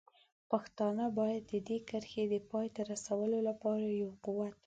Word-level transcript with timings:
پښتانه 0.51 1.05
باید 1.19 1.43
د 1.51 1.53
دې 1.67 1.77
کرښې 1.87 2.23
د 2.29 2.35
پای 2.49 2.67
ته 2.75 2.81
رسولو 2.91 3.37
لپاره 3.49 3.85
یو 4.01 4.09
قوت 4.25 4.53
وي. 4.53 4.59